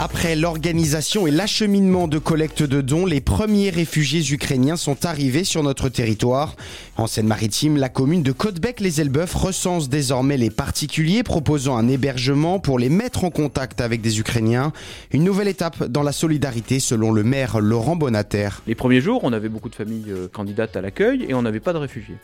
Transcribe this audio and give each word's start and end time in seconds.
Après 0.00 0.36
l'organisation 0.36 1.26
et 1.26 1.32
l'acheminement 1.32 2.06
de 2.06 2.18
collecte 2.18 2.62
de 2.62 2.80
dons, 2.80 3.04
les 3.04 3.20
premiers 3.20 3.70
réfugiés 3.70 4.22
ukrainiens 4.32 4.76
sont 4.76 5.04
arrivés 5.04 5.42
sur 5.42 5.64
notre 5.64 5.88
territoire. 5.88 6.54
En 6.96 7.08
Seine-Maritime, 7.08 7.76
la 7.76 7.88
commune 7.88 8.22
de 8.22 8.30
Côtebec-les-Elbeuf 8.30 9.34
recense 9.34 9.88
désormais 9.88 10.36
les 10.36 10.50
particuliers 10.50 11.24
proposant 11.24 11.76
un 11.76 11.88
hébergement 11.88 12.60
pour 12.60 12.78
les 12.78 12.90
mettre 12.90 13.24
en 13.24 13.30
contact 13.30 13.80
avec 13.80 14.00
des 14.00 14.20
Ukrainiens. 14.20 14.72
Une 15.10 15.24
nouvelle 15.24 15.48
étape 15.48 15.82
dans 15.82 16.04
la 16.04 16.12
solidarité 16.12 16.78
selon 16.78 17.10
le 17.10 17.24
maire 17.24 17.58
Laurent 17.58 17.96
Bonater. 17.96 18.50
Les 18.68 18.76
premiers 18.76 19.00
jours, 19.00 19.24
on 19.24 19.32
avait 19.32 19.48
beaucoup 19.48 19.68
de 19.68 19.74
familles 19.74 20.12
euh, 20.12 20.28
candidates 20.28 20.76
à 20.76 20.80
l'accueil 20.80 21.26
et 21.28 21.34
on 21.34 21.42
n'avait 21.42 21.58
pas 21.58 21.72
de 21.72 21.78
réfugiés. 21.78 22.18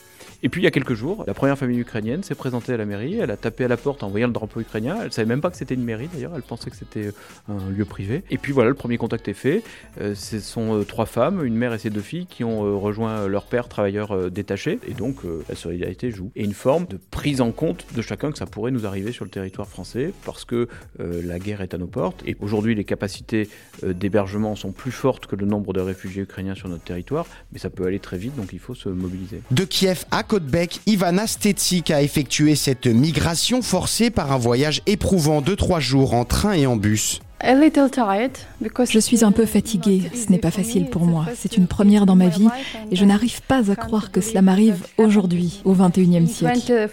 Et 0.45 0.51
puis 0.51 0.61
il 0.61 0.65
y 0.65 0.69
a 0.69 0.71
quelques 0.71 0.93
jours, 0.93 1.25
la 1.27 1.33
première 1.33 1.57
famille 1.57 1.81
ukrainienne 1.81 2.23
s'est 2.23 2.35
présentée 2.35 2.75
à 2.75 2.77
la 2.77 2.85
mairie, 2.85 3.19
elle 3.19 3.31
a 3.31 3.37
tapé 3.39 3.65
à 3.65 3.69
la 3.69 3.79
porte 3.79 4.03
en 4.03 4.11
voyant 4.11 4.27
le 4.27 4.33
drapeau 4.35 4.61
ukrainien, 4.61 4.99
elle 5.03 5.11
savait 5.11 5.27
même 5.27 5.41
pas 5.41 5.51
que 5.51 5.57
c'était 5.57 5.75
une 5.75 5.85
mairie 5.85 6.11
d'ailleurs, 6.13 6.33
elle 6.37 6.43
pensait 6.43 6.69
que 6.69 6.77
c'était 6.77 7.13
un 7.49 7.64
lieu 7.71 7.85
privé. 7.85 8.23
Et 8.31 8.39
puis 8.39 8.53
voilà, 8.53 8.71
le 8.71 8.75
premier 8.75 8.99
contact 8.99 9.29
est 9.29 9.35
fait. 9.35 9.63
Euh, 10.01 10.15
ce 10.15 10.41
sont 10.41 10.81
euh, 10.81 10.85
trois 10.85 11.07
femmes, 11.07 11.45
une 11.45 11.55
mère 11.55 11.73
et 11.73 11.79
ses 11.79 11.91
deux 11.91 12.01
filles, 12.01 12.27
qui 12.27 12.45
ont 12.45 12.65
euh, 12.65 12.75
rejoint 12.75 13.27
leur 13.27 13.45
père 13.47 13.69
travailleur 13.69 14.31
détaché. 14.31 14.79
Et 14.89 14.95
donc 14.95 15.19
la 15.49 15.55
solidarité 15.55 16.11
joue. 16.11 16.31
Et 16.37 16.45
une 16.45 16.55
forme 16.55 16.87
de 16.87 16.99
prise 17.11 17.41
en 17.41 17.53
compte 17.53 17.87
de 17.95 18.03
chacun 18.03 18.31
que 18.31 18.39
ça 18.39 18.47
pourrait 18.47 18.71
nous 18.71 18.87
arriver 18.87 19.13
sur 19.13 19.25
le 19.25 19.31
territoire 19.31 19.69
français, 19.69 20.13
parce 20.25 20.45
que 20.45 20.69
la 20.99 21.39
guerre 21.39 21.61
est 21.61 21.75
à 21.75 21.79
nos 21.79 21.87
portes. 21.87 22.23
Et 22.27 22.37
aujourd'hui, 22.41 22.75
les 22.75 22.85
capacités 22.85 23.49
d'hébergement 23.83 24.57
sont 24.57 24.73
plus 24.73 24.91
fortes 24.91 25.27
que 25.27 25.37
le 25.37 25.47
nombre 25.47 25.73
de 25.73 25.81
réfugiés 25.81 26.23
ukrainiens 26.23 26.55
sur 26.55 26.69
notre 26.69 26.85
territoire, 26.85 27.27
mais 27.53 27.59
ça 27.59 27.71
peut 27.71 27.87
aller 27.87 27.99
très 27.99 28.19
vite, 28.19 28.37
donc 28.37 28.53
il 28.53 28.59
faut 28.59 28.75
se 28.75 28.89
mobiliser. 28.89 29.41
De 29.51 29.65
Kiev 29.65 30.05
à 30.11 30.23
Côte-Bec, 30.23 30.81
Ivana 30.87 31.27
Stetsik 31.27 31.91
a 31.91 32.03
effectué 32.03 32.55
cette 32.55 32.87
migration 32.87 33.63
forcée 33.63 34.11
par 34.11 34.33
un 34.33 34.39
voyage 34.39 34.83
éprouvant 34.87 35.41
de 35.41 35.55
trois 35.55 35.81
jours 35.81 36.15
en 36.15 36.25
train 36.25 36.53
et 36.53 36.67
en 36.67 36.77
bus. 36.77 37.21
Je 37.43 38.99
suis 38.99 39.25
un 39.25 39.33
peu 39.33 39.47
fatiguée, 39.47 40.03
ce 40.15 40.31
n'est 40.31 40.39
pas 40.39 40.51
facile 40.51 40.87
pour 40.87 41.05
moi. 41.05 41.27
C'est 41.37 41.57
une 41.57 41.67
première 41.67 42.07
dans 42.07 42.17
ma 42.17 42.29
vie 42.29 42.49
et 42.91 42.97
je 42.97 43.05
n'arrive 43.05 43.43
pas 43.43 43.71
à 43.71 43.77
croire 43.77 44.11
que 44.11 44.21
cela 44.21 44.43
m'arrive 44.43 44.85
aujourd'hui, 44.99 45.61
au 45.65 45.75
XXIe 45.75 46.27
siècle. 46.27 46.89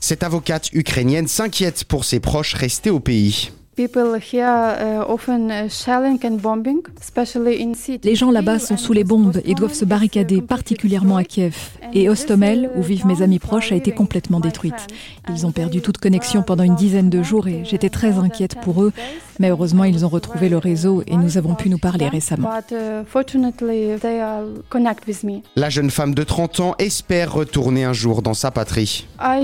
Cette 0.00 0.22
avocate 0.22 0.72
ukrainienne 0.72 1.28
s'inquiète 1.28 1.84
pour 1.84 2.04
ses 2.04 2.20
proches 2.20 2.54
restés 2.54 2.90
au 2.90 3.00
pays. 3.00 3.50
Les 3.78 3.88
gens 8.14 8.30
là-bas 8.30 8.58
sont 8.58 8.76
sous 8.76 8.92
les 8.92 9.04
bombes 9.04 9.40
et 9.44 9.54
doivent 9.54 9.72
se 9.72 9.86
barricader, 9.86 10.42
particulièrement 10.42 11.16
à 11.16 11.24
Kiev. 11.24 11.56
Et 11.94 12.10
Ostomel, 12.10 12.70
où 12.76 12.82
vivent 12.82 13.06
mes 13.06 13.22
amis 13.22 13.38
proches, 13.38 13.72
a 13.72 13.76
été 13.76 13.92
complètement 13.92 14.40
détruite. 14.40 14.86
Ils 15.30 15.46
ont 15.46 15.52
perdu 15.52 15.80
toute 15.80 15.96
connexion 15.98 16.42
pendant 16.42 16.64
une 16.64 16.74
dizaine 16.74 17.08
de 17.08 17.22
jours 17.22 17.48
et 17.48 17.62
j'étais 17.64 17.88
très 17.88 18.18
inquiète 18.18 18.56
pour 18.60 18.82
eux. 18.82 18.92
Mais 19.40 19.48
heureusement, 19.48 19.84
ils 19.84 20.04
ont 20.04 20.10
retrouvé 20.10 20.50
le 20.50 20.58
réseau 20.58 21.02
et 21.06 21.16
nous 21.16 21.38
avons 21.38 21.54
pu 21.54 21.70
nous 21.70 21.78
parler 21.78 22.08
récemment. 22.08 22.50
La 25.56 25.70
jeune 25.70 25.90
femme 25.90 26.14
de 26.14 26.22
30 26.22 26.60
ans 26.60 26.74
espère 26.78 27.32
retourner 27.32 27.84
un 27.84 27.94
jour 27.94 28.20
dans 28.20 28.34
sa 28.34 28.50
patrie. 28.50 29.08
La 29.18 29.40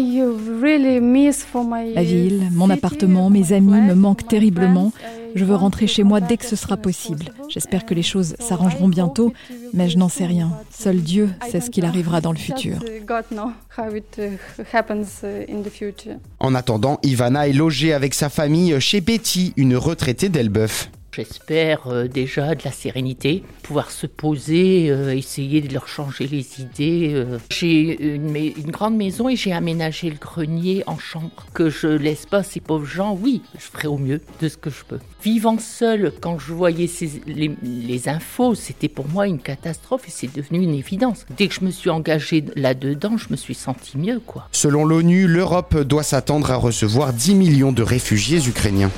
ville, 2.03 2.43
mon 2.53 2.69
appartement, 2.69 3.31
mes 3.31 3.55
amis 3.55 3.81
me 3.81 3.95
manquent 3.95 4.29
terriblement. 4.29 4.93
Je 5.37 5.45
veux 5.45 5.55
rentrer 5.55 5.87
chez 5.87 6.03
moi 6.03 6.21
dès 6.21 6.39
que 6.39 6.47
ce 6.47 6.57
sera 6.57 6.79
possible. 6.79 7.27
J'espère 7.51 7.85
que 7.85 7.93
les 7.93 8.03
choses 8.03 8.37
s'arrangeront 8.39 8.89
bientôt, 8.89 9.35
mais 9.75 9.91
je 9.91 9.99
n'en 9.99 10.09
sais 10.09 10.25
rien. 10.25 10.51
Seul 10.71 11.03
Dieu 11.03 11.29
sait 11.51 11.61
ce 11.61 11.69
qu'il 11.69 11.85
arrivera 11.85 12.23
dans 12.23 12.33
le 12.33 12.39
futur. 12.39 12.79
En 16.41 16.55
attendant, 16.55 16.99
Ivana 17.03 17.49
est 17.49 17.53
logée 17.53 17.93
avec 17.93 18.15
sa 18.15 18.31
famille 18.31 18.81
chez 18.81 19.03
Betty, 19.03 19.53
une 19.59 19.77
retraitée 19.77 20.31
d'Elbeuf. 20.31 20.91
J'espère 21.17 21.87
euh, 21.87 22.09
déjà 22.09 22.55
de 22.55 22.63
la 22.63 22.71
sérénité, 22.71 23.43
pouvoir 23.63 23.91
se 23.91 24.07
poser, 24.07 24.91
euh, 24.91 25.17
essayer 25.17 25.63
de 25.63 25.73
leur 25.73 25.89
changer 25.89 26.27
les 26.27 26.61
idées. 26.61 27.13
Euh. 27.15 27.39
J'ai 27.49 28.03
une, 28.17 28.71
grande 28.71 28.99
maison 28.99 29.27
et 29.31 29.35
j'ai 29.35 29.55
aménagé 29.55 30.11
le 30.11 30.19
grenier 30.19 30.85
en 30.87 30.99
chambre. 30.99 31.47
Que 31.55 31.71
je 31.71 31.87
laisse 31.87 32.27
pas 32.27 32.43
ces 32.43 32.61
pauvres 32.61 32.85
gens, 32.85 33.19
oui, 33.19 33.41
je 33.55 33.65
ferai 33.65 33.89
au 33.89 33.97
mieux 33.97 34.21
de 34.43 34.49
ce 34.51 34.59
que 34.59 34.69
je 34.69 34.85
peux. 34.87 34.99
Vivant 35.23 35.57
seul, 35.59 36.13
quand 36.21 36.39
je 36.39 36.53
voyais 36.53 36.87
ces, 36.87 37.23
les, 37.27 37.51
les, 37.63 38.09
infos, 38.11 38.55
c'était 38.55 38.89
pour 38.89 39.09
moi 39.09 39.27
une 39.27 39.39
catastrophe 39.39 40.07
et 40.09 40.11
c'est 40.11 40.35
devenu 40.35 40.63
une 40.63 40.75
évidence. 40.75 41.25
Dès 41.35 41.49
que 41.49 41.55
je 41.55 41.65
me 41.65 41.71
suis 41.71 41.89
engagée 41.89 42.45
là-dedans, 42.57 43.17
je 43.17 43.29
me 43.31 43.37
suis 43.37 43.55
senti 43.55 43.97
mieux, 43.97 44.21
quoi. 44.21 44.49
Selon 44.53 44.85
l'ONU, 44.85 45.27
l'Europe 45.27 45.81
doit 45.81 46.03
s'attendre 46.03 46.51
à 46.51 46.57
recevoir 46.57 47.15
10 47.15 47.35
millions 47.37 47.73
de 47.73 47.83
réfugiés 47.83 48.47
ukrainiens. 48.47 48.91